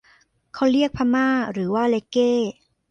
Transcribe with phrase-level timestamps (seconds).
[0.53, 2.31] เค้าเรียกพม่าหรือว่าเร็กเก้!